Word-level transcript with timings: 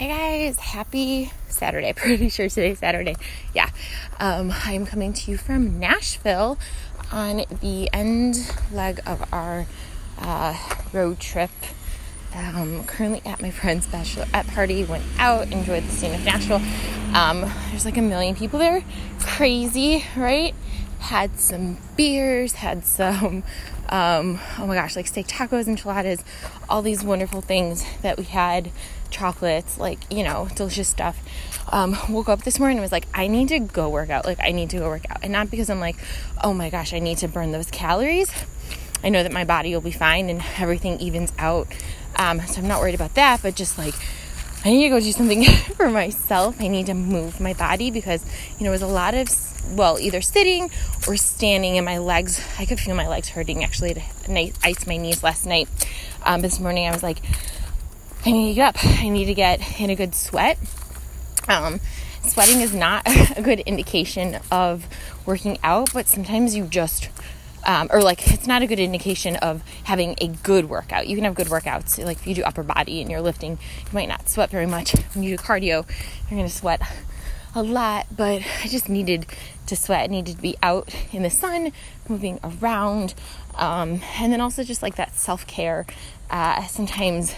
Hey 0.00 0.08
guys, 0.08 0.58
happy 0.58 1.30
Saturday. 1.50 1.92
Pretty 1.94 2.30
sure 2.30 2.48
today's 2.48 2.78
Saturday. 2.78 3.16
Yeah. 3.54 3.68
Um, 4.18 4.50
I'm 4.64 4.86
coming 4.86 5.12
to 5.12 5.30
you 5.30 5.36
from 5.36 5.78
Nashville 5.78 6.58
on 7.12 7.44
the 7.60 7.90
end 7.92 8.50
leg 8.72 9.00
of 9.04 9.22
our 9.30 9.66
uh, 10.16 10.56
road 10.94 11.20
trip. 11.20 11.50
Um, 12.34 12.84
currently 12.84 13.20
at 13.30 13.42
my 13.42 13.50
friend's 13.50 13.86
bachelorette 13.88 14.48
party. 14.54 14.84
Went 14.84 15.04
out, 15.18 15.52
enjoyed 15.52 15.82
the 15.82 15.92
scene 15.92 16.14
of 16.14 16.24
Nashville. 16.24 16.62
Um, 17.14 17.42
there's 17.68 17.84
like 17.84 17.98
a 17.98 18.00
million 18.00 18.34
people 18.34 18.58
there. 18.58 18.82
Crazy, 19.20 20.02
right? 20.16 20.54
Had 21.00 21.38
some 21.38 21.76
beers, 21.98 22.54
had 22.54 22.86
some, 22.86 23.42
um, 23.90 24.40
oh 24.58 24.66
my 24.66 24.76
gosh, 24.76 24.96
like 24.96 25.08
steak 25.08 25.26
tacos, 25.26 25.68
enchiladas, 25.68 26.24
all 26.70 26.80
these 26.80 27.04
wonderful 27.04 27.42
things 27.42 27.84
that 28.00 28.16
we 28.16 28.24
had 28.24 28.70
chocolates, 29.10 29.78
like, 29.78 29.98
you 30.10 30.22
know, 30.22 30.48
delicious 30.54 30.88
stuff. 30.88 31.18
Um, 31.72 31.96
woke 32.08 32.28
up 32.28 32.42
this 32.42 32.58
morning 32.58 32.78
and 32.78 32.82
was 32.82 32.92
like, 32.92 33.06
I 33.14 33.26
need 33.26 33.48
to 33.48 33.58
go 33.58 33.88
work 33.88 34.10
out. 34.10 34.24
Like, 34.24 34.40
I 34.40 34.52
need 34.52 34.70
to 34.70 34.78
go 34.78 34.88
work 34.88 35.08
out. 35.10 35.18
And 35.22 35.32
not 35.32 35.50
because 35.50 35.70
I'm 35.70 35.80
like, 35.80 35.96
oh 36.42 36.52
my 36.52 36.70
gosh, 36.70 36.92
I 36.92 36.98
need 36.98 37.18
to 37.18 37.28
burn 37.28 37.52
those 37.52 37.70
calories. 37.70 38.30
I 39.02 39.08
know 39.08 39.22
that 39.22 39.32
my 39.32 39.44
body 39.44 39.72
will 39.72 39.80
be 39.80 39.92
fine 39.92 40.28
and 40.28 40.42
everything 40.58 40.98
evens 41.00 41.32
out. 41.38 41.68
Um, 42.16 42.40
so 42.40 42.60
I'm 42.60 42.68
not 42.68 42.80
worried 42.80 42.94
about 42.94 43.14
that, 43.14 43.40
but 43.42 43.54
just 43.54 43.78
like, 43.78 43.94
I 44.62 44.70
need 44.70 44.84
to 44.84 44.88
go 44.90 45.00
do 45.00 45.10
something 45.12 45.44
for 45.76 45.88
myself. 45.88 46.60
I 46.60 46.68
need 46.68 46.86
to 46.86 46.94
move 46.94 47.40
my 47.40 47.54
body 47.54 47.90
because, 47.90 48.24
you 48.58 48.64
know, 48.64 48.70
it 48.70 48.72
was 48.72 48.82
a 48.82 48.86
lot 48.86 49.14
of, 49.14 49.28
well, 49.74 49.98
either 49.98 50.20
sitting 50.20 50.70
or 51.08 51.16
standing, 51.16 51.78
and 51.78 51.84
my 51.86 51.98
legs, 51.98 52.46
I 52.58 52.66
could 52.66 52.78
feel 52.78 52.94
my 52.94 53.08
legs 53.08 53.30
hurting 53.30 53.64
actually 53.64 54.02
I 54.28 54.52
iced 54.62 54.86
my 54.86 54.98
knees 54.98 55.22
last 55.22 55.46
night. 55.46 55.68
Um, 56.24 56.42
this 56.42 56.60
morning 56.60 56.86
I 56.86 56.92
was 56.92 57.02
like, 57.02 57.20
I 58.24 58.32
need 58.32 58.48
to 58.48 58.54
get 58.54 58.76
up. 58.76 58.84
I 58.84 59.08
need 59.08 59.26
to 59.26 59.34
get 59.34 59.80
in 59.80 59.88
a 59.88 59.96
good 59.96 60.14
sweat. 60.14 60.58
Um, 61.48 61.80
sweating 62.22 62.60
is 62.60 62.74
not 62.74 63.02
a 63.36 63.40
good 63.42 63.60
indication 63.60 64.38
of 64.50 64.86
working 65.24 65.58
out, 65.62 65.92
but 65.94 66.06
sometimes 66.06 66.54
you 66.54 66.64
just, 66.64 67.08
um, 67.66 67.88
or 67.90 68.02
like 68.02 68.30
it's 68.30 68.46
not 68.46 68.60
a 68.60 68.66
good 68.66 68.78
indication 68.78 69.36
of 69.36 69.62
having 69.84 70.16
a 70.20 70.28
good 70.28 70.68
workout. 70.68 71.08
You 71.08 71.16
can 71.16 71.24
have 71.24 71.34
good 71.34 71.46
workouts, 71.46 72.04
like 72.04 72.18
if 72.18 72.26
you 72.26 72.34
do 72.34 72.42
upper 72.42 72.62
body 72.62 73.00
and 73.00 73.10
you're 73.10 73.22
lifting, 73.22 73.52
you 73.52 73.92
might 73.92 74.08
not 74.08 74.28
sweat 74.28 74.50
very 74.50 74.66
much. 74.66 74.92
When 75.14 75.24
you 75.24 75.36
do 75.36 75.42
cardio, 75.42 75.88
you're 76.30 76.38
going 76.38 76.44
to 76.44 76.50
sweat 76.50 76.82
a 77.54 77.62
lot, 77.62 78.06
but 78.14 78.42
I 78.62 78.68
just 78.68 78.90
needed 78.90 79.26
to 79.66 79.76
sweat. 79.76 80.04
I 80.04 80.06
needed 80.08 80.36
to 80.36 80.42
be 80.42 80.56
out 80.62 80.94
in 81.10 81.22
the 81.22 81.30
sun, 81.30 81.72
moving 82.06 82.38
around, 82.44 83.14
um, 83.54 84.02
and 84.18 84.30
then 84.30 84.42
also 84.42 84.62
just 84.62 84.82
like 84.82 84.96
that 84.96 85.16
self 85.16 85.46
care. 85.46 85.86
Uh, 86.28 86.64
sometimes 86.66 87.34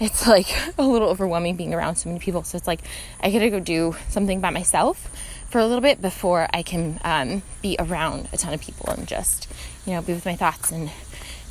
it's 0.00 0.26
like 0.26 0.46
a 0.78 0.86
little 0.86 1.08
overwhelming 1.08 1.56
being 1.56 1.74
around 1.74 1.96
so 1.96 2.08
many 2.08 2.20
people. 2.20 2.42
So 2.44 2.56
it's 2.56 2.66
like 2.66 2.80
I 3.20 3.30
gotta 3.30 3.50
go 3.50 3.60
do 3.60 3.96
something 4.08 4.40
by 4.40 4.50
myself 4.50 5.10
for 5.48 5.58
a 5.58 5.66
little 5.66 5.80
bit 5.80 6.00
before 6.02 6.46
I 6.52 6.62
can 6.62 7.00
um, 7.04 7.42
be 7.62 7.76
around 7.78 8.28
a 8.32 8.36
ton 8.36 8.52
of 8.52 8.60
people 8.60 8.90
and 8.90 9.06
just, 9.06 9.48
you 9.86 9.94
know, 9.94 10.02
be 10.02 10.12
with 10.12 10.26
my 10.26 10.36
thoughts 10.36 10.70
and 10.70 10.90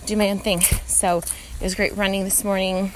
do 0.05 0.15
my 0.15 0.29
own 0.29 0.39
thing. 0.39 0.61
So 0.85 1.17
it 1.17 1.63
was 1.63 1.75
great 1.75 1.95
running 1.97 2.23
this 2.23 2.43
morning. 2.43 2.91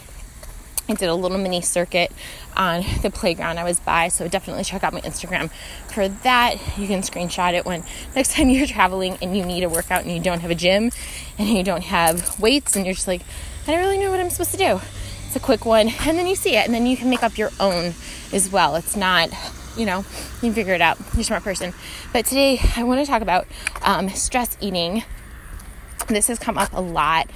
I 0.88 0.94
did 0.94 1.10
a 1.10 1.16
little 1.16 1.38
mini 1.38 1.62
circuit 1.62 2.12
on 2.58 2.84
the 3.02 3.10
playground 3.10 3.60
I 3.60 3.64
was 3.64 3.80
by, 3.80 4.10
so 4.10 4.28
definitely 4.28 4.64
check 4.64 4.84
out 4.84 4.94
my 4.94 5.02
Instagram 5.02 5.50
for 5.88 6.08
that. 6.10 6.56
You 6.78 6.88
can 6.88 7.02
screenshot 7.02 7.54
it 7.54 7.66
when 7.66 7.84
next 8.16 8.34
time 8.34 8.50
you're 8.50 8.68
traveling 8.68 9.18
and 9.22 9.36
you 9.36 9.46
need 9.46 9.64
a 9.64 9.70
workout 9.70 10.04
and 10.04 10.12
you 10.12 10.20
don't 10.20 10.42
have 10.42 10.52
a 10.52 10.56
gym 10.56 10.92
and 11.38 11.50
you 11.50 11.64
don't 11.64 11.84
have 11.84 12.40
weights 12.40 12.76
and 12.76 12.86
you're 12.86 12.96
just 12.96 13.08
like, 13.08 13.22
I 13.68 13.72
don't 13.72 13.80
really 13.80 14.00
know 14.00 14.12
what 14.12 14.20
I'm 14.20 14.30
supposed 14.30 14.52
to 14.52 14.58
do. 14.58 14.82
It's 15.32 15.38
a 15.38 15.40
quick 15.40 15.66
one, 15.66 15.88
and 15.88 16.20
then 16.20 16.28
you 16.28 16.36
see 16.36 16.58
it, 16.58 16.66
and 16.66 16.74
then 16.74 16.86
you 16.86 16.98
can 16.98 17.10
make 17.10 17.24
up 17.24 17.38
your 17.38 17.52
own 17.58 17.94
as 18.34 18.52
well. 18.52 18.76
It's 18.76 18.98
not, 18.98 19.30
you 19.78 19.86
know, 19.86 20.00
you 20.00 20.42
can 20.42 20.54
figure 20.54 20.74
it 20.74 20.82
out. 20.82 21.00
You're 21.14 21.22
a 21.22 21.24
smart 21.24 21.42
person. 21.42 21.74
But 22.12 22.26
today 22.26 22.60
I 22.76 22.84
want 22.84 23.00
to 23.00 23.10
talk 23.10 23.22
about 23.22 23.48
um, 23.82 24.10
stress 24.10 24.58
eating. 24.60 25.06
This 26.10 26.28
has 26.28 26.38
come 26.38 26.58
up 26.58 26.74
a 26.74 26.82
lot, 26.82 27.30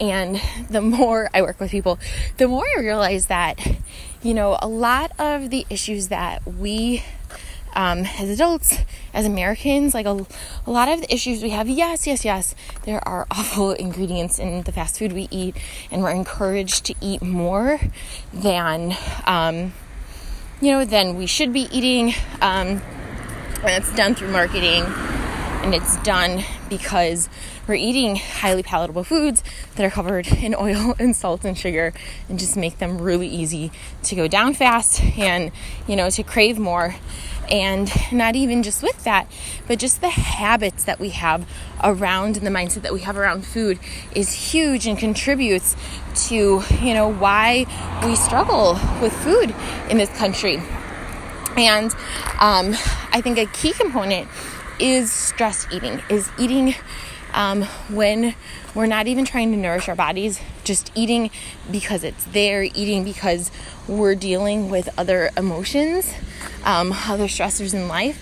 and 0.00 0.40
the 0.70 0.80
more 0.80 1.28
I 1.34 1.42
work 1.42 1.60
with 1.60 1.70
people, 1.70 1.98
the 2.38 2.48
more 2.48 2.64
I 2.78 2.80
realize 2.80 3.26
that, 3.26 3.60
you 4.22 4.32
know, 4.32 4.56
a 4.62 4.66
lot 4.66 5.12
of 5.18 5.50
the 5.50 5.66
issues 5.68 6.08
that 6.08 6.46
we 6.46 7.04
um, 7.74 8.06
as 8.18 8.28
adults, 8.28 8.78
as 9.14 9.26
Americans, 9.26 9.94
like 9.94 10.06
a, 10.06 10.26
a 10.66 10.70
lot 10.70 10.88
of 10.88 11.00
the 11.00 11.12
issues 11.12 11.42
we 11.42 11.50
have, 11.50 11.68
yes, 11.68 12.06
yes, 12.06 12.24
yes, 12.24 12.54
there 12.84 13.06
are 13.06 13.26
awful 13.30 13.72
ingredients 13.86 14.38
in 14.38 14.62
the 14.62 14.72
fast 14.72 14.98
food 14.98 15.12
we 15.12 15.28
eat, 15.30 15.56
and 15.90 16.02
we're 16.02 16.10
encouraged 16.10 16.84
to 16.86 16.94
eat 17.00 17.22
more 17.22 17.80
than, 18.32 18.96
um, 19.26 19.72
you 20.60 20.72
know, 20.72 20.84
than 20.84 21.16
we 21.16 21.26
should 21.26 21.52
be 21.52 21.68
eating. 21.70 22.14
Um, 22.40 22.82
and 23.62 23.82
it's 23.82 23.94
done 23.94 24.14
through 24.14 24.32
marketing, 24.32 24.84
and 25.62 25.74
it's 25.74 25.96
done 26.02 26.44
because 26.68 27.28
we're 27.66 27.74
eating 27.74 28.16
highly 28.16 28.62
palatable 28.62 29.04
foods 29.04 29.42
that 29.76 29.84
are 29.84 29.90
covered 29.90 30.26
in 30.42 30.54
oil 30.54 30.94
and 30.98 31.14
salt 31.14 31.44
and 31.44 31.56
sugar 31.56 31.92
and 32.28 32.38
just 32.38 32.56
make 32.56 32.78
them 32.78 33.00
really 33.00 33.28
easy 33.28 33.70
to 34.02 34.14
go 34.16 34.26
down 34.26 34.54
fast 34.54 35.02
and 35.18 35.52
you 35.86 35.96
know 35.96 36.10
to 36.10 36.22
crave 36.22 36.58
more 36.58 36.96
and 37.50 37.90
not 38.12 38.36
even 38.36 38.62
just 38.62 38.82
with 38.82 39.04
that, 39.04 39.26
but 39.66 39.78
just 39.78 40.00
the 40.00 40.08
habits 40.08 40.84
that 40.84 40.98
we 41.00 41.10
have 41.10 41.46
around 41.82 42.36
and 42.36 42.46
the 42.46 42.50
mindset 42.50 42.82
that 42.82 42.92
we 42.92 43.00
have 43.00 43.16
around 43.16 43.44
food 43.44 43.78
is 44.14 44.32
huge 44.32 44.86
and 44.86 44.98
contributes 44.98 45.76
to, 46.14 46.62
you 46.80 46.94
know, 46.94 47.12
why 47.12 47.66
we 48.04 48.16
struggle 48.16 48.78
with 49.00 49.12
food 49.12 49.54
in 49.90 49.98
this 49.98 50.10
country. 50.16 50.62
And 51.56 51.92
um, 52.40 52.74
I 53.12 53.20
think 53.22 53.38
a 53.38 53.46
key 53.46 53.72
component 53.72 54.28
is 54.78 55.12
stress 55.12 55.66
eating, 55.70 56.00
is 56.08 56.30
eating 56.38 56.74
um, 57.34 57.62
when 57.90 58.34
we're 58.74 58.86
not 58.86 59.06
even 59.06 59.24
trying 59.24 59.52
to 59.52 59.58
nourish 59.58 59.88
our 59.88 59.94
bodies, 59.94 60.40
just 60.64 60.90
eating 60.94 61.30
because 61.70 62.04
it's 62.04 62.24
there, 62.26 62.62
eating 62.62 63.04
because 63.04 63.50
we're 63.86 64.14
dealing 64.14 64.70
with 64.70 64.88
other 64.98 65.30
emotions, 65.36 66.14
um, 66.64 66.92
other 66.92 67.26
stressors 67.26 67.74
in 67.74 67.88
life, 67.88 68.20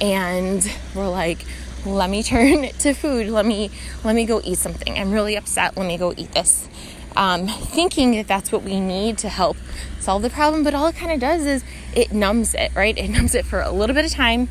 and 0.00 0.68
we're 0.94 1.08
like, 1.08 1.44
let 1.84 2.10
me 2.10 2.22
turn 2.22 2.68
to 2.78 2.94
food. 2.94 3.28
Let 3.28 3.46
me 3.46 3.70
let 4.04 4.14
me 4.14 4.26
go 4.26 4.40
eat 4.44 4.58
something. 4.58 4.98
I'm 4.98 5.12
really 5.12 5.36
upset. 5.36 5.76
Let 5.76 5.86
me 5.86 5.98
go 5.98 6.14
eat 6.16 6.32
this. 6.32 6.68
Um, 7.16 7.48
thinking 7.48 8.12
that 8.12 8.28
that's 8.28 8.52
what 8.52 8.62
we 8.62 8.78
need 8.78 9.18
to 9.18 9.28
help 9.28 9.56
solve 9.98 10.22
the 10.22 10.30
problem, 10.30 10.62
but 10.62 10.74
all 10.74 10.86
it 10.86 10.96
kind 10.96 11.10
of 11.12 11.18
does 11.18 11.44
is 11.44 11.64
it 11.94 12.12
numbs 12.12 12.54
it, 12.54 12.72
right? 12.74 12.96
It 12.96 13.08
numbs 13.10 13.34
it 13.34 13.44
for 13.44 13.60
a 13.60 13.70
little 13.70 13.94
bit 13.94 14.04
of 14.04 14.12
time, 14.12 14.48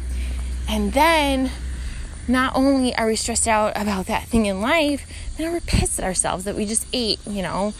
and 0.67 0.93
then 0.93 1.51
not 2.27 2.55
only 2.55 2.95
are 2.95 3.07
we 3.07 3.15
stressed 3.15 3.47
out 3.47 3.73
about 3.75 4.05
that 4.05 4.27
thing 4.27 4.45
in 4.45 4.61
life, 4.61 5.05
then 5.37 5.51
we're 5.51 5.61
pissed 5.61 5.97
at 5.99 6.05
ourselves 6.05 6.43
that 6.43 6.55
we 6.55 6.65
just 6.65 6.85
ate, 6.93 7.19
you 7.25 7.41
know, 7.41 7.73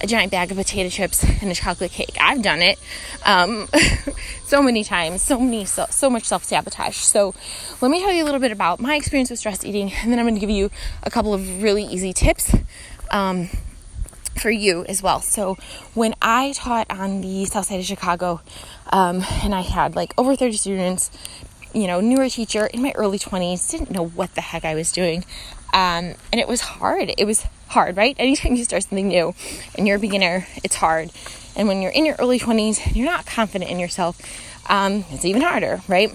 a 0.00 0.06
giant 0.06 0.30
bag 0.30 0.50
of 0.50 0.56
potato 0.56 0.88
chips 0.88 1.24
and 1.24 1.50
a 1.50 1.54
chocolate 1.54 1.90
cake. 1.90 2.16
I've 2.20 2.42
done 2.42 2.62
it 2.62 2.78
um, 3.24 3.68
so 4.44 4.62
many 4.62 4.84
times, 4.84 5.22
so 5.22 5.38
many, 5.38 5.64
so, 5.64 5.86
so 5.90 6.08
much 6.08 6.24
self 6.24 6.44
sabotage. 6.44 6.96
So, 6.96 7.34
let 7.80 7.90
me 7.90 8.00
tell 8.00 8.12
you 8.12 8.22
a 8.22 8.26
little 8.26 8.40
bit 8.40 8.52
about 8.52 8.80
my 8.80 8.96
experience 8.96 9.30
with 9.30 9.38
stress 9.38 9.64
eating, 9.64 9.92
and 9.92 10.12
then 10.12 10.18
I'm 10.18 10.24
going 10.24 10.34
to 10.34 10.40
give 10.40 10.50
you 10.50 10.70
a 11.02 11.10
couple 11.10 11.34
of 11.34 11.62
really 11.62 11.84
easy 11.84 12.12
tips 12.12 12.54
um, 13.10 13.48
for 14.40 14.50
you 14.50 14.84
as 14.86 15.02
well. 15.02 15.20
So, 15.20 15.56
when 15.94 16.14
I 16.22 16.52
taught 16.52 16.86
on 16.90 17.20
the 17.20 17.44
south 17.46 17.66
side 17.66 17.80
of 17.80 17.86
Chicago, 17.86 18.40
um, 18.90 19.24
and 19.42 19.54
I 19.54 19.62
had 19.62 19.96
like 19.96 20.14
over 20.16 20.36
30 20.36 20.56
students 20.56 21.10
you 21.74 21.86
know, 21.86 22.00
newer 22.00 22.28
teacher 22.28 22.66
in 22.66 22.82
my 22.82 22.92
early 22.94 23.18
20s, 23.18 23.70
didn't 23.70 23.90
know 23.90 24.06
what 24.06 24.34
the 24.34 24.40
heck 24.40 24.64
I 24.64 24.74
was 24.74 24.90
doing. 24.90 25.24
Um, 25.74 26.14
and 26.32 26.40
it 26.40 26.48
was 26.48 26.62
hard. 26.62 27.12
It 27.18 27.26
was 27.26 27.44
hard, 27.68 27.96
right? 27.96 28.16
Anytime 28.18 28.54
you 28.54 28.64
start 28.64 28.84
something 28.84 29.08
new 29.08 29.34
and 29.76 29.86
you're 29.86 29.96
a 29.96 30.00
beginner, 30.00 30.46
it's 30.64 30.76
hard. 30.76 31.10
And 31.56 31.68
when 31.68 31.82
you're 31.82 31.92
in 31.92 32.06
your 32.06 32.16
early 32.18 32.38
20s 32.38 32.86
and 32.86 32.96
you're 32.96 33.06
not 33.06 33.26
confident 33.26 33.70
in 33.70 33.78
yourself, 33.78 34.20
um, 34.70 35.04
it's 35.10 35.24
even 35.24 35.42
harder, 35.42 35.80
right? 35.88 36.12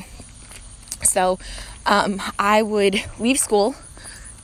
So 1.04 1.40
um, 1.86 2.22
I 2.40 2.62
would 2.62 3.04
leave 3.20 3.40
school 3.40 3.76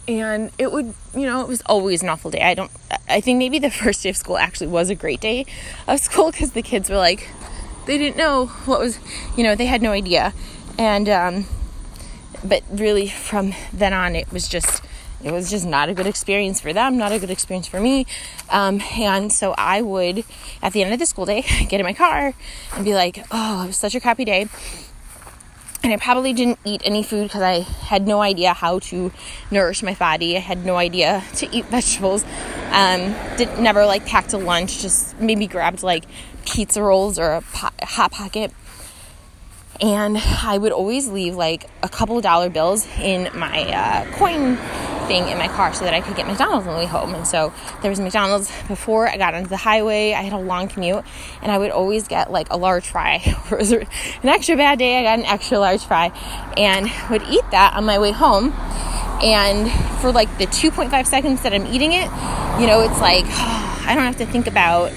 and 0.07 0.51
it 0.57 0.71
would, 0.71 0.93
you 1.13 1.25
know, 1.25 1.41
it 1.41 1.47
was 1.47 1.61
always 1.61 2.01
an 2.03 2.09
awful 2.09 2.31
day. 2.31 2.41
I 2.41 2.53
don't, 2.53 2.71
I 3.07 3.21
think 3.21 3.37
maybe 3.37 3.59
the 3.59 3.71
first 3.83 4.03
day 4.03 4.09
of 4.09 4.17
school 4.17 4.37
actually 4.37 4.67
was 4.67 4.89
a 4.89 4.95
great 4.95 5.21
day 5.21 5.45
of 5.87 5.99
school 5.99 6.31
because 6.31 6.51
the 6.51 6.61
kids 6.61 6.89
were 6.89 6.97
like, 6.97 7.29
they 7.85 7.97
didn't 7.97 8.17
know 8.17 8.47
what 8.65 8.79
was, 8.79 8.99
you 9.37 9.43
know, 9.43 9.55
they 9.55 9.65
had 9.65 9.81
no 9.81 9.91
idea 9.91 10.33
and 10.79 11.09
um, 11.09 11.45
but 12.43 12.63
really 12.71 13.07
from 13.07 13.53
then 13.73 13.93
on 13.93 14.15
it 14.15 14.31
was 14.31 14.47
just 14.47 14.81
it 15.23 15.31
was 15.31 15.49
just 15.49 15.65
not 15.65 15.89
a 15.89 15.93
good 15.93 16.07
experience 16.07 16.59
for 16.59 16.73
them 16.73 16.97
not 16.97 17.11
a 17.11 17.19
good 17.19 17.29
experience 17.29 17.67
for 17.67 17.79
me 17.79 18.05
um, 18.49 18.81
and 18.97 19.31
so 19.31 19.53
i 19.57 19.81
would 19.81 20.23
at 20.61 20.73
the 20.73 20.83
end 20.83 20.93
of 20.93 20.99
the 20.99 21.05
school 21.05 21.25
day 21.25 21.41
get 21.69 21.79
in 21.79 21.85
my 21.85 21.93
car 21.93 22.33
and 22.75 22.85
be 22.85 22.93
like 22.93 23.25
oh 23.31 23.63
it 23.63 23.67
was 23.67 23.77
such 23.77 23.95
a 23.95 23.99
crappy 23.99 24.25
day 24.25 24.47
and 25.81 25.93
I 25.93 25.97
probably 25.97 26.33
didn't 26.33 26.59
eat 26.65 26.81
any 26.83 27.03
food 27.03 27.23
because 27.23 27.41
I 27.41 27.59
had 27.61 28.05
no 28.05 28.21
idea 28.21 28.53
how 28.53 28.79
to 28.79 29.11
nourish 29.49 29.81
my 29.81 29.93
body. 29.93 30.35
I 30.35 30.41
had 30.41 30.65
no 30.65 30.75
idea 30.75 31.23
to 31.35 31.55
eat 31.55 31.65
vegetables. 31.65 32.23
Um, 32.71 33.15
did 33.37 33.59
never 33.59 33.85
like 33.85 34.05
packed 34.05 34.33
a 34.33 34.37
lunch. 34.37 34.81
Just 34.81 35.19
maybe 35.19 35.47
grabbed 35.47 35.83
like 35.83 36.05
pizza 36.45 36.83
rolls 36.83 37.17
or 37.17 37.31
a, 37.31 37.41
hot 37.41 38.11
pocket. 38.11 38.51
And 39.81 40.17
I 40.17 40.57
would 40.57 40.73
always 40.73 41.07
leave 41.07 41.35
like 41.35 41.69
a 41.81 41.87
couple 41.87 42.19
dollar 42.19 42.49
bills 42.49 42.85
in 42.99 43.29
my 43.37 43.63
uh, 43.73 44.11
coin 44.11 44.57
thing 45.09 45.27
in 45.27 45.39
my 45.39 45.47
car 45.47 45.73
so 45.73 45.85
that 45.85 45.93
I 45.95 46.01
could 46.01 46.15
get 46.15 46.27
McDonald's 46.27 46.67
on 46.67 46.73
the 46.73 46.79
way 46.79 46.85
home. 46.85 47.15
And 47.15 47.27
so 47.27 47.51
there 47.81 47.89
was 47.89 47.99
McDonald's 47.99 48.51
before 48.67 49.09
I 49.09 49.17
got 49.17 49.33
onto 49.33 49.49
the 49.49 49.57
highway. 49.57 50.13
I 50.13 50.21
had 50.21 50.33
a 50.33 50.37
long 50.37 50.67
commute 50.67 51.03
and 51.41 51.51
I 51.51 51.57
would 51.57 51.71
always 51.71 52.07
get 52.07 52.31
like 52.31 52.47
a 52.51 52.57
large 52.57 52.87
fry. 52.87 53.21
it 53.25 53.57
was 53.57 53.71
an 53.71 53.87
extra 54.23 54.55
bad 54.55 54.77
day, 54.77 54.99
I 54.99 55.03
got 55.03 55.17
an 55.17 55.25
extra 55.25 55.57
large 55.57 55.83
fry 55.83 56.11
and 56.55 56.89
would 57.09 57.23
eat 57.23 57.43
that 57.49 57.73
on 57.73 57.85
my 57.85 57.97
way 57.97 58.11
home. 58.11 58.53
And 59.23 59.71
for 59.99 60.11
like 60.11 60.29
the 60.37 60.45
2.5 60.45 61.07
seconds 61.07 61.41
that 61.41 61.53
I'm 61.53 61.65
eating 61.65 61.93
it, 61.93 62.05
you 62.61 62.67
know, 62.67 62.81
it's 62.81 63.01
like, 63.01 63.25
oh, 63.25 63.83
I 63.89 63.95
don't 63.95 64.05
have 64.05 64.17
to 64.17 64.27
think 64.27 64.45
about 64.45 64.91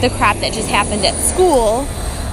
the 0.00 0.10
crap 0.16 0.36
that 0.36 0.52
just 0.52 0.68
happened 0.68 1.04
at 1.04 1.14
school 1.14 1.88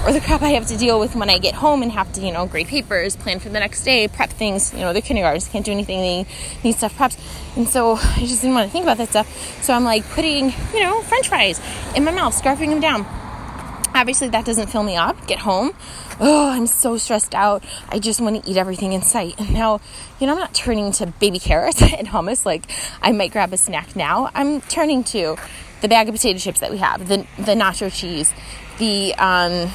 or 0.05 0.11
the 0.11 0.21
crap 0.21 0.41
I 0.41 0.49
have 0.49 0.67
to 0.67 0.77
deal 0.77 0.99
with 0.99 1.15
when 1.15 1.29
I 1.29 1.37
get 1.37 1.53
home 1.53 1.83
and 1.83 1.91
have 1.91 2.11
to, 2.13 2.21
you 2.21 2.31
know, 2.31 2.47
grade 2.47 2.67
papers, 2.67 3.15
plan 3.15 3.39
for 3.39 3.49
the 3.49 3.59
next 3.59 3.83
day, 3.83 4.07
prep 4.07 4.31
things. 4.31 4.73
You 4.73 4.79
know, 4.79 4.93
the 4.93 5.01
kindergartens 5.01 5.47
can't 5.47 5.65
do 5.65 5.71
anything; 5.71 5.99
they 5.99 6.25
need 6.63 6.75
stuff 6.75 6.97
prepped. 6.97 7.17
And 7.55 7.67
so 7.67 7.93
I 7.95 8.19
just 8.19 8.41
didn't 8.41 8.55
want 8.55 8.67
to 8.67 8.71
think 8.71 8.83
about 8.83 8.97
that 8.97 9.09
stuff. 9.09 9.63
So 9.63 9.73
I'm 9.73 9.83
like 9.83 10.03
putting, 10.09 10.53
you 10.73 10.81
know, 10.81 11.01
French 11.01 11.29
fries 11.29 11.61
in 11.95 12.03
my 12.03 12.11
mouth, 12.11 12.39
scarfing 12.39 12.69
them 12.69 12.79
down. 12.79 13.05
Obviously, 13.93 14.29
that 14.29 14.45
doesn't 14.45 14.67
fill 14.67 14.83
me 14.83 14.95
up. 14.95 15.27
Get 15.27 15.39
home, 15.39 15.73
oh, 16.19 16.49
I'm 16.49 16.67
so 16.67 16.97
stressed 16.97 17.35
out. 17.35 17.63
I 17.89 17.99
just 17.99 18.21
want 18.21 18.43
to 18.43 18.49
eat 18.49 18.57
everything 18.57 18.93
in 18.93 19.01
sight. 19.01 19.35
And 19.37 19.53
now, 19.53 19.81
you 20.19 20.27
know, 20.27 20.33
I'm 20.33 20.39
not 20.39 20.53
turning 20.53 20.91
to 20.93 21.07
baby 21.07 21.39
carrots 21.39 21.81
and 21.81 22.07
hummus 22.07 22.45
like 22.45 22.63
I 23.01 23.11
might 23.11 23.31
grab 23.31 23.51
a 23.53 23.57
snack 23.57 23.95
now. 23.95 24.29
I'm 24.33 24.61
turning 24.61 25.03
to 25.05 25.35
the 25.81 25.87
bag 25.87 26.07
of 26.07 26.15
potato 26.15 26.39
chips 26.39 26.59
that 26.61 26.71
we 26.71 26.77
have, 26.77 27.07
the 27.07 27.25
the 27.37 27.53
nacho 27.53 27.91
cheese, 27.93 28.33
the 28.77 29.13
um, 29.15 29.69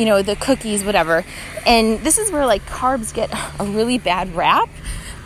you 0.00 0.06
know, 0.06 0.22
the 0.22 0.34
cookies, 0.34 0.82
whatever. 0.82 1.24
And 1.66 2.00
this 2.00 2.16
is 2.16 2.32
where 2.32 2.46
like 2.46 2.62
carbs 2.62 3.12
get 3.12 3.30
a 3.60 3.64
really 3.64 3.98
bad 3.98 4.34
rap. 4.34 4.70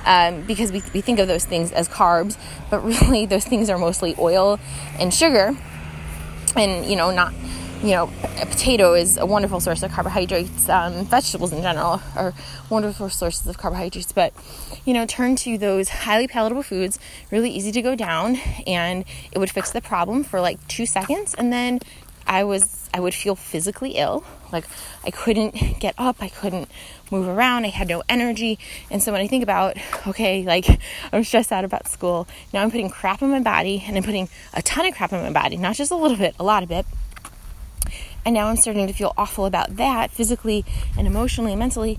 Um, 0.06 0.42
because 0.42 0.70
we, 0.70 0.82
we 0.92 1.00
think 1.00 1.18
of 1.18 1.28
those 1.28 1.46
things 1.46 1.72
as 1.72 1.88
carbs, 1.88 2.36
but 2.68 2.80
really 2.84 3.24
those 3.24 3.46
things 3.46 3.70
are 3.70 3.78
mostly 3.78 4.14
oil 4.18 4.60
and 4.98 5.14
sugar, 5.14 5.56
and 6.56 6.84
you 6.84 6.94
know, 6.94 7.10
not 7.10 7.32
you 7.84 7.90
know, 7.90 8.10
a 8.40 8.46
potato 8.46 8.94
is 8.94 9.18
a 9.18 9.26
wonderful 9.26 9.60
source 9.60 9.82
of 9.82 9.92
carbohydrates. 9.92 10.70
Um, 10.70 11.04
vegetables 11.04 11.52
in 11.52 11.60
general 11.60 12.00
are 12.16 12.32
wonderful 12.70 13.10
sources 13.10 13.46
of 13.46 13.58
carbohydrates, 13.58 14.10
but 14.10 14.32
you 14.86 14.94
know, 14.94 15.04
turn 15.04 15.36
to 15.36 15.58
those 15.58 15.90
highly 15.90 16.26
palatable 16.26 16.62
foods, 16.62 16.98
really 17.30 17.50
easy 17.50 17.72
to 17.72 17.82
go 17.82 17.94
down, 17.94 18.36
and 18.66 19.04
it 19.32 19.38
would 19.38 19.50
fix 19.50 19.70
the 19.70 19.82
problem 19.82 20.24
for 20.24 20.40
like 20.40 20.66
two 20.66 20.86
seconds, 20.86 21.34
and 21.34 21.52
then 21.52 21.78
I 22.26 22.44
was 22.44 22.88
I 22.92 23.00
would 23.00 23.14
feel 23.14 23.34
physically 23.34 23.92
ill. 23.92 24.24
Like 24.52 24.64
I 25.04 25.10
couldn't 25.10 25.80
get 25.80 25.94
up, 25.98 26.16
I 26.20 26.28
couldn't 26.28 26.70
move 27.10 27.26
around, 27.26 27.64
I 27.64 27.68
had 27.68 27.88
no 27.88 28.02
energy. 28.08 28.58
And 28.90 29.02
so 29.02 29.12
when 29.12 29.20
I 29.20 29.26
think 29.26 29.42
about, 29.42 29.76
okay, 30.06 30.44
like 30.44 30.66
I'm 31.12 31.24
stressed 31.24 31.52
out 31.52 31.64
about 31.64 31.88
school, 31.88 32.28
now 32.52 32.62
I'm 32.62 32.70
putting 32.70 32.90
crap 32.90 33.20
in 33.22 33.30
my 33.30 33.40
body 33.40 33.82
and 33.86 33.96
I'm 33.96 34.04
putting 34.04 34.28
a 34.52 34.62
ton 34.62 34.86
of 34.86 34.94
crap 34.94 35.12
in 35.12 35.20
my 35.22 35.32
body, 35.32 35.56
not 35.56 35.74
just 35.74 35.90
a 35.90 35.96
little 35.96 36.16
bit, 36.16 36.34
a 36.38 36.44
lot 36.44 36.62
of 36.62 36.70
it. 36.70 36.86
And 38.24 38.34
now 38.34 38.48
I'm 38.48 38.56
starting 38.56 38.86
to 38.86 38.92
feel 38.92 39.12
awful 39.18 39.44
about 39.44 39.76
that 39.76 40.10
physically 40.10 40.64
and 40.96 41.06
emotionally 41.06 41.52
and 41.52 41.58
mentally. 41.58 41.98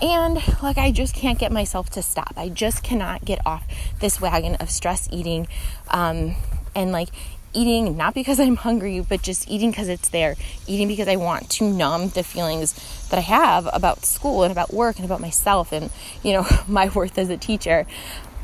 And 0.00 0.40
like, 0.62 0.78
I 0.78 0.90
just 0.90 1.14
can't 1.14 1.38
get 1.38 1.52
myself 1.52 1.90
to 1.90 2.02
stop. 2.02 2.34
I 2.36 2.48
just 2.48 2.82
cannot 2.82 3.24
get 3.24 3.40
off 3.46 3.64
this 4.00 4.20
wagon 4.20 4.54
of 4.56 4.70
stress 4.70 5.08
eating. 5.10 5.48
Um, 5.88 6.36
and 6.74 6.92
like 6.92 7.08
eating 7.56 7.96
not 7.96 8.14
because 8.14 8.38
I'm 8.46 8.56
hungry, 8.56 9.00
but 9.00 9.22
just 9.22 9.48
eating 9.48 9.70
because 9.70 9.88
it's 9.88 10.08
there. 10.10 10.36
Eating 10.66 10.88
because 10.88 11.08
I 11.08 11.16
want 11.16 11.50
to 11.50 11.64
numb 11.64 12.10
the 12.10 12.22
feelings 12.22 12.74
that 13.08 13.18
I 13.18 13.22
have 13.22 13.68
about 13.72 14.04
school 14.04 14.42
and 14.42 14.52
about 14.52 14.72
work 14.72 14.96
and 14.96 15.04
about 15.04 15.20
myself 15.20 15.72
and, 15.72 15.90
you 16.22 16.32
know, 16.32 16.46
my 16.68 16.88
worth 16.88 17.18
as 17.18 17.30
a 17.30 17.36
teacher. 17.36 17.86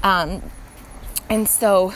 Um, 0.02 0.42
and 1.28 1.48
so 1.48 1.94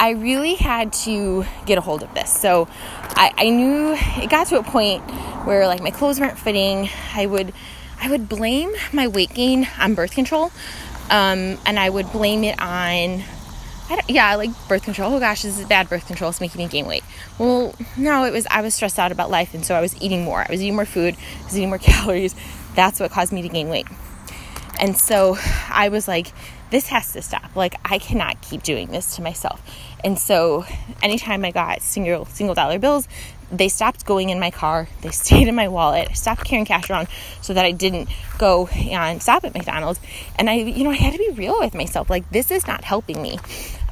I 0.00 0.10
really 0.10 0.54
had 0.54 0.92
to 1.04 1.44
get 1.66 1.78
a 1.78 1.80
hold 1.80 2.02
of 2.02 2.14
this. 2.14 2.32
So 2.32 2.68
I, 3.16 3.32
I 3.36 3.50
knew 3.50 3.94
it 3.94 4.30
got 4.30 4.46
to 4.48 4.58
a 4.58 4.62
point 4.62 5.02
where 5.44 5.66
like 5.66 5.82
my 5.82 5.90
clothes 5.90 6.20
weren't 6.20 6.38
fitting. 6.38 6.88
I 7.14 7.26
would 7.26 7.52
I 8.00 8.10
would 8.10 8.28
blame 8.28 8.72
my 8.92 9.08
weight 9.08 9.34
gain 9.34 9.68
on 9.78 9.94
birth 9.94 10.12
control. 10.12 10.52
Um, 11.10 11.58
and 11.66 11.78
I 11.78 11.88
would 11.88 12.12
blame 12.12 12.44
it 12.44 12.60
on 12.60 13.24
yeah, 14.08 14.34
like 14.36 14.50
birth 14.68 14.82
control. 14.82 15.14
Oh 15.14 15.20
gosh, 15.20 15.42
this 15.42 15.58
is 15.58 15.66
bad 15.66 15.88
birth 15.88 16.06
control. 16.06 16.30
It's 16.30 16.40
making 16.40 16.58
me 16.58 16.68
gain 16.68 16.86
weight. 16.86 17.04
Well, 17.38 17.74
no, 17.96 18.24
it 18.24 18.32
was 18.32 18.46
I 18.50 18.62
was 18.62 18.74
stressed 18.74 18.98
out 18.98 19.12
about 19.12 19.30
life, 19.30 19.54
and 19.54 19.64
so 19.64 19.74
I 19.74 19.80
was 19.80 20.00
eating 20.02 20.24
more. 20.24 20.40
I 20.40 20.50
was 20.50 20.62
eating 20.62 20.76
more 20.76 20.86
food. 20.86 21.16
I 21.40 21.44
was 21.44 21.56
eating 21.56 21.68
more 21.68 21.78
calories. 21.78 22.34
That's 22.74 23.00
what 23.00 23.10
caused 23.10 23.32
me 23.32 23.42
to 23.42 23.48
gain 23.48 23.68
weight. 23.68 23.86
And 24.80 24.96
so 24.96 25.36
I 25.68 25.88
was 25.88 26.06
like, 26.06 26.28
this 26.70 26.86
has 26.88 27.12
to 27.12 27.22
stop. 27.22 27.56
Like 27.56 27.74
I 27.84 27.98
cannot 27.98 28.40
keep 28.42 28.62
doing 28.62 28.88
this 28.88 29.16
to 29.16 29.22
myself. 29.22 29.62
And 30.04 30.18
so 30.18 30.64
anytime 31.02 31.44
I 31.44 31.50
got 31.50 31.82
single 31.82 32.24
single 32.26 32.54
dollar 32.54 32.78
bills, 32.78 33.08
they 33.50 33.68
stopped 33.68 34.04
going 34.04 34.30
in 34.30 34.38
my 34.38 34.50
car. 34.50 34.88
They 35.00 35.10
stayed 35.10 35.48
in 35.48 35.54
my 35.54 35.68
wallet. 35.68 36.08
I 36.10 36.12
stopped 36.12 36.44
carrying 36.44 36.66
cash 36.66 36.90
around 36.90 37.08
so 37.40 37.54
that 37.54 37.64
I 37.64 37.72
didn't 37.72 38.08
go 38.38 38.68
and 38.68 39.22
stop 39.22 39.44
at 39.44 39.54
McDonald's. 39.54 40.00
And 40.36 40.48
I, 40.48 40.54
you 40.54 40.84
know, 40.84 40.90
I 40.90 40.96
had 40.96 41.12
to 41.12 41.18
be 41.18 41.30
real 41.30 41.58
with 41.58 41.74
myself. 41.74 42.10
Like, 42.10 42.30
this 42.30 42.50
is 42.50 42.66
not 42.66 42.84
helping 42.84 43.20
me. 43.20 43.38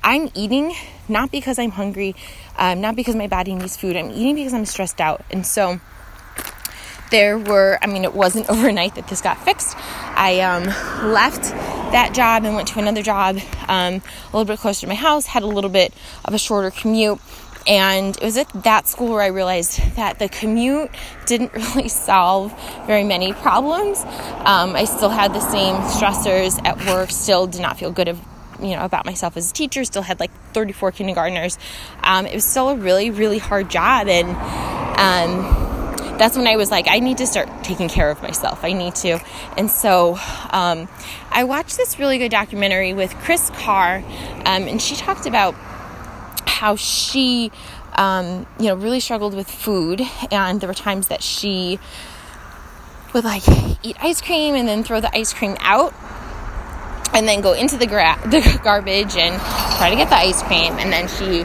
I'm 0.06 0.30
eating 0.34 0.72
not 1.08 1.32
because 1.32 1.58
I'm 1.58 1.72
hungry, 1.72 2.14
um, 2.56 2.80
not 2.80 2.94
because 2.94 3.16
my 3.16 3.26
body 3.26 3.56
needs 3.56 3.76
food. 3.76 3.96
I'm 3.96 4.12
eating 4.12 4.36
because 4.36 4.54
I'm 4.54 4.64
stressed 4.64 5.00
out. 5.00 5.24
And 5.32 5.44
so 5.44 5.80
there 7.10 7.36
were, 7.36 7.76
I 7.82 7.88
mean, 7.88 8.04
it 8.04 8.14
wasn't 8.14 8.48
overnight 8.48 8.94
that 8.94 9.08
this 9.08 9.20
got 9.20 9.36
fixed. 9.44 9.76
I 9.76 10.42
um, 10.42 10.62
left 11.12 11.42
that 11.90 12.14
job 12.14 12.44
and 12.44 12.54
went 12.54 12.68
to 12.68 12.78
another 12.78 13.02
job 13.02 13.40
um, 13.66 13.94
a 13.94 14.02
little 14.32 14.44
bit 14.44 14.60
closer 14.60 14.82
to 14.82 14.86
my 14.86 14.94
house, 14.94 15.26
had 15.26 15.42
a 15.42 15.48
little 15.48 15.70
bit 15.70 15.92
of 16.24 16.32
a 16.34 16.38
shorter 16.38 16.70
commute. 16.70 17.18
And 17.66 18.16
it 18.16 18.22
was 18.22 18.36
at 18.36 18.48
that 18.62 18.86
school 18.86 19.08
where 19.08 19.22
I 19.22 19.26
realized 19.26 19.96
that 19.96 20.20
the 20.20 20.28
commute 20.28 20.88
didn't 21.26 21.52
really 21.74 21.88
solve 21.88 22.54
very 22.86 23.02
many 23.02 23.32
problems. 23.32 24.04
Um, 24.44 24.76
I 24.76 24.84
still 24.84 25.08
had 25.08 25.34
the 25.34 25.40
same 25.40 25.74
stressors 25.82 26.64
at 26.64 26.86
work, 26.86 27.10
still 27.10 27.48
did 27.48 27.60
not 27.60 27.76
feel 27.76 27.90
good 27.90 28.06
you 28.60 28.76
know 28.76 28.84
about 28.84 29.04
myself 29.04 29.36
as 29.36 29.50
a 29.50 29.54
teacher 29.54 29.84
still 29.84 30.02
had 30.02 30.20
like 30.20 30.30
34 30.52 30.92
kindergartners 30.92 31.58
um, 32.02 32.26
it 32.26 32.34
was 32.34 32.44
still 32.44 32.70
a 32.70 32.76
really 32.76 33.10
really 33.10 33.38
hard 33.38 33.70
job 33.70 34.08
and 34.08 34.28
um, 34.98 35.66
that's 36.18 36.36
when 36.36 36.46
I 36.46 36.56
was 36.56 36.70
like, 36.70 36.86
I 36.88 36.98
need 36.98 37.18
to 37.18 37.26
start 37.26 37.48
taking 37.62 37.88
care 37.88 38.10
of 38.10 38.22
myself. 38.22 38.64
I 38.64 38.72
need 38.72 38.94
to. 38.96 39.18
And 39.56 39.70
so 39.70 40.18
um, 40.50 40.88
I 41.30 41.44
watched 41.44 41.76
this 41.76 41.98
really 41.98 42.18
good 42.18 42.30
documentary 42.30 42.94
with 42.94 43.14
Kris 43.16 43.50
Carr, 43.50 43.96
um, 44.46 44.62
and 44.66 44.80
she 44.80 44.96
talked 44.96 45.26
about 45.26 45.54
how 46.46 46.76
she, 46.76 47.52
um, 47.94 48.46
you 48.58 48.66
know, 48.66 48.74
really 48.74 49.00
struggled 49.00 49.34
with 49.34 49.50
food, 49.50 50.00
and 50.30 50.60
there 50.60 50.68
were 50.68 50.74
times 50.74 51.08
that 51.08 51.22
she 51.22 51.78
would 53.12 53.24
like 53.24 53.46
eat 53.82 53.96
ice 54.00 54.20
cream 54.20 54.54
and 54.54 54.66
then 54.68 54.82
throw 54.82 55.00
the 55.00 55.14
ice 55.16 55.32
cream 55.32 55.56
out 55.60 55.94
and 57.16 57.26
then 57.26 57.40
go 57.40 57.54
into 57.54 57.76
the, 57.78 57.86
gra- 57.86 58.20
the 58.26 58.60
garbage 58.62 59.16
and 59.16 59.40
try 59.78 59.90
to 59.90 59.96
get 59.96 60.08
the 60.10 60.16
ice 60.16 60.42
cream 60.42 60.74
and 60.74 60.92
then 60.92 61.08
she 61.08 61.44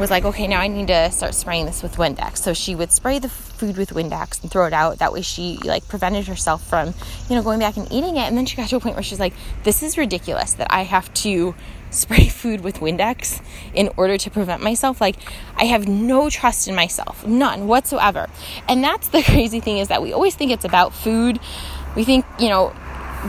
was 0.00 0.10
like 0.10 0.24
okay 0.24 0.46
now 0.46 0.58
i 0.58 0.66
need 0.66 0.86
to 0.86 1.10
start 1.10 1.34
spraying 1.34 1.66
this 1.66 1.82
with 1.82 1.96
windex 1.96 2.38
so 2.38 2.54
she 2.54 2.74
would 2.74 2.90
spray 2.90 3.18
the 3.18 3.28
food 3.28 3.76
with 3.76 3.90
windex 3.90 4.40
and 4.40 4.50
throw 4.50 4.66
it 4.66 4.72
out 4.72 4.98
that 4.98 5.12
way 5.12 5.20
she 5.20 5.58
like 5.64 5.86
prevented 5.88 6.26
herself 6.26 6.66
from 6.66 6.94
you 7.28 7.36
know 7.36 7.42
going 7.42 7.58
back 7.58 7.76
and 7.76 7.86
eating 7.92 8.16
it 8.16 8.22
and 8.22 8.36
then 8.36 8.46
she 8.46 8.56
got 8.56 8.66
to 8.66 8.76
a 8.76 8.80
point 8.80 8.96
where 8.96 9.02
she's 9.02 9.20
like 9.20 9.34
this 9.62 9.82
is 9.82 9.98
ridiculous 9.98 10.54
that 10.54 10.66
i 10.72 10.84
have 10.84 11.12
to 11.12 11.54
spray 11.90 12.28
food 12.28 12.60
with 12.60 12.76
Windex 12.76 13.42
in 13.74 13.90
order 13.96 14.16
to 14.16 14.30
prevent 14.30 14.62
myself. 14.62 15.00
Like, 15.00 15.16
I 15.56 15.64
have 15.64 15.88
no 15.88 16.30
trust 16.30 16.68
in 16.68 16.74
myself, 16.76 17.26
none 17.26 17.66
whatsoever. 17.66 18.28
And 18.68 18.82
that's 18.82 19.08
the 19.08 19.22
crazy 19.26 19.58
thing 19.58 19.78
is 19.78 19.88
that 19.88 20.00
we 20.00 20.12
always 20.12 20.36
think 20.36 20.52
it's 20.52 20.64
about 20.64 20.94
food. 20.94 21.40
We 21.96 22.04
think, 22.04 22.24
you 22.38 22.48
know, 22.48 22.72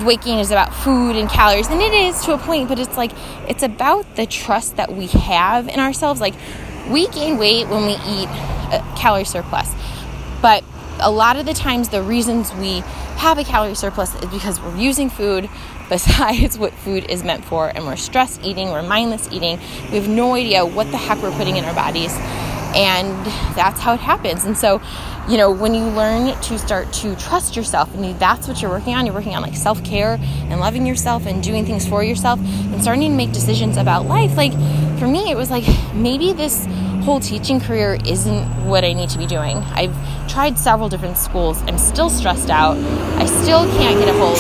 waking 0.03 0.39
is 0.39 0.51
about 0.51 0.73
food 0.73 1.15
and 1.15 1.29
calories, 1.29 1.67
and 1.67 1.81
it 1.81 1.93
is 1.93 2.23
to 2.25 2.33
a 2.33 2.37
point, 2.37 2.69
but 2.69 2.79
it's 2.79 2.97
like, 2.97 3.11
it's 3.49 3.63
about 3.63 4.15
the 4.15 4.25
trust 4.25 4.77
that 4.77 4.93
we 4.93 5.07
have 5.07 5.67
in 5.67 5.79
ourselves. 5.79 6.21
Like, 6.21 6.35
we 6.89 7.07
gain 7.09 7.37
weight 7.37 7.67
when 7.67 7.85
we 7.85 7.93
eat 7.93 8.27
a 8.27 8.83
calorie 8.95 9.25
surplus, 9.25 9.73
but 10.41 10.63
a 10.99 11.11
lot 11.11 11.35
of 11.35 11.45
the 11.45 11.53
times 11.53 11.89
the 11.89 12.01
reasons 12.01 12.53
we 12.53 12.79
have 13.17 13.37
a 13.37 13.43
calorie 13.43 13.75
surplus 13.75 14.13
is 14.15 14.29
because 14.29 14.61
we're 14.61 14.77
using 14.77 15.09
food 15.09 15.49
besides 15.89 16.57
what 16.57 16.71
food 16.73 17.09
is 17.09 17.21
meant 17.21 17.43
for 17.43 17.67
and 17.67 17.85
we're 17.85 17.97
stress 17.97 18.39
eating 18.43 18.69
we're 18.69 18.81
mindless 18.81 19.27
eating 19.29 19.59
we 19.89 19.97
have 19.97 20.07
no 20.07 20.35
idea 20.35 20.65
what 20.65 20.89
the 20.91 20.95
heck 20.95 21.21
we're 21.21 21.35
putting 21.37 21.57
in 21.57 21.65
our 21.65 21.73
bodies 21.73 22.13
And 22.75 23.25
that's 23.55 23.79
how 23.79 23.93
it 23.93 23.99
happens. 23.99 24.45
And 24.45 24.57
so, 24.57 24.81
you 25.27 25.37
know, 25.37 25.51
when 25.51 25.73
you 25.73 25.83
learn 25.83 26.39
to 26.41 26.57
start 26.57 26.91
to 26.93 27.15
trust 27.15 27.55
yourself, 27.55 27.93
and 27.93 28.17
that's 28.19 28.47
what 28.47 28.61
you're 28.61 28.71
working 28.71 28.95
on, 28.95 29.05
you're 29.05 29.13
working 29.15 29.35
on 29.35 29.41
like 29.41 29.55
self 29.55 29.83
care 29.83 30.17
and 30.21 30.59
loving 30.59 30.85
yourself 30.85 31.25
and 31.25 31.43
doing 31.43 31.65
things 31.65 31.87
for 31.87 32.03
yourself 32.03 32.39
and 32.39 32.81
starting 32.81 33.09
to 33.11 33.15
make 33.15 33.31
decisions 33.31 33.77
about 33.77 34.05
life. 34.05 34.35
Like 34.35 34.53
for 34.99 35.07
me, 35.07 35.31
it 35.31 35.35
was 35.35 35.49
like 35.49 35.65
maybe 35.93 36.33
this 36.33 36.65
whole 37.03 37.19
teaching 37.19 37.59
career 37.59 37.97
isn't 38.05 38.45
what 38.65 38.83
I 38.83 38.93
need 38.93 39.09
to 39.09 39.17
be 39.17 39.25
doing. 39.25 39.57
I've 39.57 39.95
tried 40.29 40.57
several 40.57 40.87
different 40.87 41.17
schools. 41.17 41.61
I'm 41.63 41.77
still 41.77 42.09
stressed 42.09 42.49
out. 42.49 42.77
I 43.17 43.25
still 43.25 43.65
can't 43.73 43.99
get 43.99 44.07
a 44.07 44.17
hold. 44.17 44.37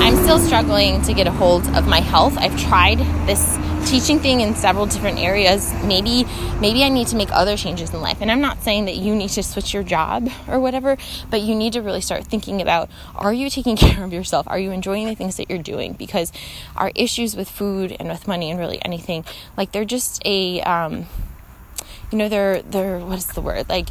I'm 0.00 0.16
still 0.22 0.38
struggling 0.38 1.02
to 1.02 1.14
get 1.14 1.26
a 1.26 1.32
hold 1.32 1.66
of 1.76 1.86
my 1.86 2.00
health. 2.00 2.36
I've 2.38 2.58
tried 2.60 2.98
this 3.26 3.58
teaching 3.82 4.18
thing 4.18 4.40
in 4.40 4.54
several 4.54 4.86
different 4.86 5.18
areas 5.18 5.72
maybe 5.84 6.24
maybe 6.60 6.82
i 6.82 6.88
need 6.88 7.06
to 7.06 7.16
make 7.16 7.30
other 7.32 7.56
changes 7.56 7.92
in 7.92 8.00
life. 8.00 8.18
And 8.20 8.30
i'm 8.30 8.40
not 8.40 8.62
saying 8.62 8.86
that 8.86 8.96
you 8.96 9.14
need 9.14 9.30
to 9.30 9.42
switch 9.42 9.74
your 9.74 9.82
job 9.82 10.28
or 10.48 10.60
whatever 10.60 10.96
but 11.30 11.40
you 11.40 11.54
need 11.54 11.72
to 11.74 11.82
really 11.82 12.00
start 12.00 12.26
thinking 12.26 12.60
about 12.62 12.88
are 13.14 13.32
you 13.32 13.50
taking 13.50 13.76
care 13.82 14.04
of 14.04 14.12
yourself? 14.12 14.46
Are 14.48 14.58
you 14.58 14.70
enjoying 14.70 15.06
the 15.06 15.14
things 15.14 15.36
that 15.36 15.48
you're 15.48 15.62
doing? 15.62 15.92
Because 15.92 16.32
our 16.76 16.92
issues 16.94 17.36
with 17.36 17.48
food 17.48 17.96
and 17.98 18.08
with 18.08 18.26
money 18.26 18.50
and 18.50 18.58
really 18.58 18.82
anything 18.84 19.24
like 19.56 19.72
they're 19.72 19.84
just 19.84 20.22
a 20.24 20.60
um, 20.62 21.06
you 22.10 22.18
know 22.18 22.28
they're 22.28 22.62
they're 22.62 22.98
what 22.98 23.18
is 23.18 23.26
the 23.28 23.40
word? 23.40 23.68
Like 23.68 23.88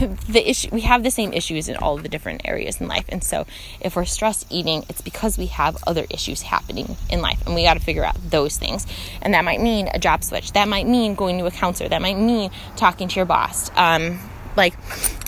the 0.28 0.48
issue 0.48 0.68
we 0.72 0.82
have 0.82 1.02
the 1.02 1.10
same 1.10 1.32
issues 1.32 1.68
in 1.68 1.76
all 1.76 1.96
of 1.96 2.02
the 2.02 2.08
different 2.08 2.42
areas 2.44 2.80
in 2.80 2.88
life. 2.88 3.04
And 3.08 3.22
so 3.22 3.46
if 3.80 3.96
we're 3.96 4.04
stress 4.04 4.44
eating 4.50 4.84
it's 4.88 5.00
because 5.00 5.38
we 5.38 5.46
have 5.46 5.76
other 5.86 6.06
issues 6.10 6.42
happening 6.42 6.96
in 7.08 7.20
life 7.20 7.44
and 7.46 7.54
we 7.54 7.64
got 7.64 7.74
to 7.74 7.80
figure 7.80 8.04
out 8.04 8.16
those 8.30 8.56
things. 8.56 8.86
And 9.22 9.34
that 9.34 9.44
might 9.44 9.60
mean 9.60 9.88
a 9.92 9.98
job 9.98 10.24
switch. 10.24 10.52
That 10.52 10.68
might 10.68 10.86
mean 10.86 11.14
going 11.14 11.38
to 11.38 11.46
a 11.46 11.50
counselor. 11.50 11.88
That 11.88 12.02
might 12.02 12.18
mean 12.18 12.50
talking 12.76 13.08
to 13.08 13.16
your 13.16 13.26
boss. 13.26 13.70
Um, 13.76 14.18
like 14.56 14.74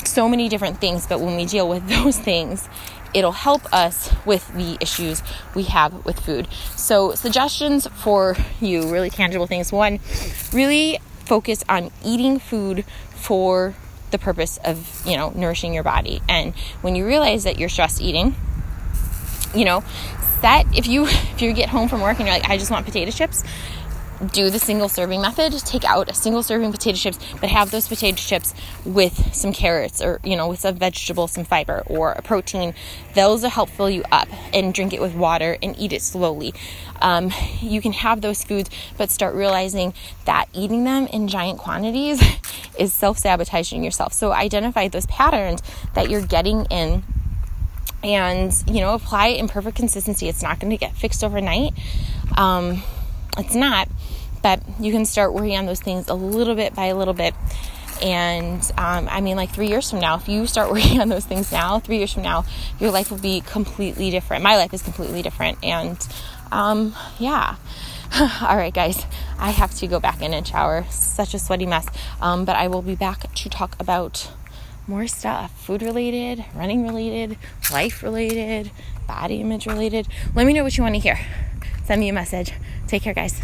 so 0.04 0.28
many 0.28 0.48
different 0.48 0.80
things. 0.80 1.06
But 1.06 1.20
when 1.20 1.36
we 1.36 1.44
deal 1.44 1.68
with 1.68 1.88
those 2.02 2.18
things 2.18 2.68
it'll 3.14 3.32
help 3.32 3.70
us 3.74 4.10
with 4.24 4.50
the 4.54 4.78
issues 4.80 5.22
we 5.54 5.64
have 5.64 6.04
with 6.06 6.18
food. 6.18 6.48
So 6.76 7.14
suggestions 7.14 7.86
for 7.88 8.36
you 8.58 8.90
really 8.90 9.10
tangible 9.10 9.46
things. 9.46 9.70
One 9.70 10.00
really 10.52 10.98
focus 11.26 11.62
on 11.68 11.90
eating 12.04 12.38
food 12.38 12.84
for 13.10 13.74
the 14.12 14.18
purpose 14.18 14.58
of, 14.64 15.02
you 15.04 15.16
know, 15.16 15.30
nourishing 15.30 15.74
your 15.74 15.82
body. 15.82 16.22
And 16.28 16.54
when 16.82 16.94
you 16.94 17.06
realize 17.06 17.44
that 17.44 17.58
you're 17.58 17.68
stress 17.68 18.00
eating, 18.00 18.34
you 19.54 19.64
know, 19.64 19.82
set 20.40 20.66
if 20.76 20.86
you 20.86 21.06
if 21.06 21.42
you 21.42 21.52
get 21.52 21.68
home 21.68 21.88
from 21.88 22.00
work 22.00 22.18
and 22.18 22.28
you're 22.28 22.36
like, 22.36 22.48
I 22.48 22.58
just 22.58 22.70
want 22.70 22.86
potato 22.86 23.10
chips, 23.10 23.42
do 24.30 24.50
the 24.50 24.58
single 24.58 24.88
serving 24.88 25.20
method. 25.20 25.52
Take 25.52 25.84
out 25.84 26.08
a 26.08 26.14
single 26.14 26.42
serving 26.42 26.70
potato 26.70 26.96
chips, 26.96 27.18
but 27.40 27.50
have 27.50 27.70
those 27.70 27.88
potato 27.88 28.16
chips 28.16 28.54
with 28.84 29.34
some 29.34 29.52
carrots 29.52 30.00
or, 30.00 30.20
you 30.22 30.36
know, 30.36 30.48
with 30.48 30.60
some 30.60 30.76
vegetable, 30.76 31.26
some 31.28 31.44
fiber 31.44 31.82
or 31.86 32.12
a 32.12 32.22
protein. 32.22 32.74
Those 33.14 33.42
will 33.42 33.50
help 33.50 33.70
fill 33.70 33.90
you 33.90 34.04
up 34.12 34.28
and 34.54 34.72
drink 34.72 34.92
it 34.92 35.00
with 35.00 35.14
water 35.14 35.56
and 35.62 35.76
eat 35.78 35.92
it 35.92 36.02
slowly. 36.02 36.54
Um, 37.00 37.32
you 37.60 37.80
can 37.80 37.92
have 37.92 38.20
those 38.20 38.44
foods, 38.44 38.70
but 38.96 39.10
start 39.10 39.34
realizing 39.34 39.92
that 40.24 40.48
eating 40.52 40.84
them 40.84 41.06
in 41.08 41.26
giant 41.26 41.58
quantities 41.58 42.20
is 42.78 42.92
self 42.92 43.18
sabotaging 43.18 43.84
yourself. 43.84 44.12
So 44.12 44.32
identify 44.32 44.88
those 44.88 45.06
patterns 45.06 45.62
that 45.94 46.10
you're 46.10 46.26
getting 46.26 46.64
in 46.66 47.02
and 48.04 48.52
you 48.66 48.80
know 48.80 48.94
apply 48.94 49.28
it 49.28 49.38
in 49.38 49.48
perfect 49.48 49.76
consistency. 49.76 50.28
It's 50.28 50.42
not 50.42 50.58
going 50.60 50.70
to 50.70 50.76
get 50.76 50.94
fixed 50.94 51.22
overnight. 51.22 51.72
Um, 52.36 52.82
it's 53.38 53.54
not 53.54 53.88
but 54.42 54.60
you 54.80 54.92
can 54.92 55.06
start 55.06 55.32
working 55.32 55.56
on 55.56 55.66
those 55.66 55.80
things 55.80 56.08
a 56.08 56.14
little 56.14 56.54
bit 56.54 56.74
by 56.74 56.86
a 56.86 56.96
little 56.96 57.14
bit. 57.14 57.34
And 58.02 58.60
um, 58.76 59.06
i 59.08 59.20
mean 59.20 59.36
like 59.36 59.50
three 59.50 59.68
years 59.68 59.88
from 59.88 60.00
now 60.00 60.16
if 60.16 60.28
you 60.28 60.48
start 60.48 60.70
working 60.72 61.00
on 61.00 61.08
those 61.08 61.24
things 61.24 61.52
now 61.52 61.78
three 61.78 61.98
years 61.98 62.12
from 62.12 62.24
now 62.24 62.44
your 62.80 62.90
life 62.90 63.10
will 63.12 63.18
be 63.18 63.40
completely 63.42 64.10
different. 64.10 64.42
My 64.42 64.56
life 64.56 64.74
is 64.74 64.82
completely 64.82 65.22
different. 65.22 65.58
And 65.62 65.96
um, 66.50 66.96
yeah 67.18 67.56
all 68.20 68.56
right 68.56 68.74
guys. 68.74 69.06
I 69.38 69.52
have 69.52 69.74
to 69.76 69.86
go 69.86 69.98
back 69.98 70.20
in 70.20 70.34
and 70.34 70.46
shower. 70.46 70.84
Such 70.90 71.32
a 71.32 71.38
sweaty 71.38 71.64
mess. 71.64 71.86
Um, 72.20 72.44
but 72.44 72.56
i 72.56 72.68
will 72.68 72.82
be 72.82 72.94
back 72.94 73.32
to 73.34 73.48
talk 73.48 73.74
about 73.80 74.30
more 74.86 75.06
stuff. 75.06 75.50
Food 75.64 75.80
related 75.80 76.44
running 76.54 76.86
related 76.86 77.38
life 77.72 78.02
related 78.02 78.70
body 79.06 79.40
image 79.40 79.66
related. 79.66 80.08
Let 80.34 80.46
me 80.46 80.52
know 80.52 80.62
what 80.62 80.76
you 80.76 80.82
want 80.82 80.94
to 80.96 81.00
hear. 81.00 81.18
Send 81.84 82.00
me 82.00 82.10
a 82.10 82.12
message. 82.12 82.52
Take 82.86 83.02
care 83.02 83.14
guys 83.14 83.42